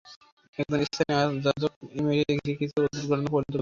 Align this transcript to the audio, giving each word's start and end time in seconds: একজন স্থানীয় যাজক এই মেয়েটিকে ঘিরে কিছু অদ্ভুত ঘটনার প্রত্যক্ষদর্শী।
একজন 0.59 0.79
স্থানীয় 0.89 1.19
যাজক 1.45 1.73
এই 1.93 2.01
মেয়েটিকে 2.05 2.33
ঘিরে 2.39 2.55
কিছু 2.61 2.75
অদ্ভুত 2.79 3.03
ঘটনার 3.03 3.31
প্রত্যক্ষদর্শী। 3.33 3.59